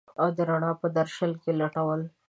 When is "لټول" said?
1.61-2.01